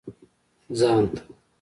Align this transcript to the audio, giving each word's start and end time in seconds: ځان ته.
ځان 0.79 1.03
ته. 1.15 1.21